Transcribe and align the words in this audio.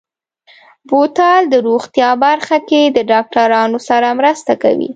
بوتل 0.89 1.41
د 1.49 1.55
روغتیا 1.67 2.09
برخه 2.23 2.57
کې 2.69 2.81
د 2.87 2.97
ډاکترانو 3.11 3.77
سره 3.89 4.07
مرسته 4.19 4.53
کوي. 4.63 4.89